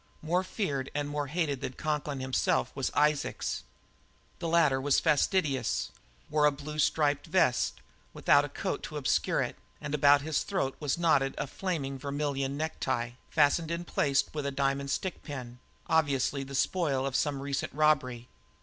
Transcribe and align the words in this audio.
More 0.23 0.43
feared 0.43 0.89
and 0.95 1.07
more 1.07 1.27
hated 1.27 1.61
than 1.61 1.73
Conklin 1.73 2.21
himself 2.21 2.71
was 2.75 2.89
Isaacs. 2.95 3.61
The 4.39 4.47
latter, 4.47 4.77
always 4.77 4.99
fastidious, 4.99 5.91
wore 6.27 6.45
a 6.45 6.51
blue 6.51 6.79
striped 6.79 7.27
vest, 7.27 7.75
without 8.11 8.43
a 8.43 8.49
coat 8.49 8.81
to 8.81 8.97
obscure 8.97 9.41
it, 9.43 9.57
and 9.79 9.93
about 9.93 10.21
his 10.23 10.41
throat 10.41 10.75
was 10.79 10.97
knotted 10.97 11.35
a 11.37 11.45
flaming 11.45 11.99
vermilion 11.99 12.57
necktie, 12.57 13.11
fastened 13.29 13.69
in 13.69 13.85
place 13.85 14.23
with 14.33 14.47
a 14.47 14.51
diamond 14.51 14.89
stickpin 14.89 15.59
obviously 15.85 16.41
the 16.43 16.55
spoil 16.55 17.05
of 17.05 17.15
some 17.15 17.39
recent 17.39 17.71
robbery. 17.71 18.27